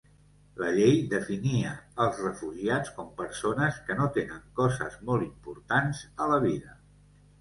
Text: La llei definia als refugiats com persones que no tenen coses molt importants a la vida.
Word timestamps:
La 0.59 0.69
llei 0.77 0.95
definia 1.09 1.73
als 2.05 2.23
refugiats 2.25 2.93
com 2.97 3.11
persones 3.21 3.77
que 3.91 3.99
no 4.03 4.09
tenen 4.19 4.41
coses 4.61 4.97
molt 5.11 5.27
importants 5.31 6.03
a 6.27 6.31
la 6.33 6.41
vida. 6.49 6.75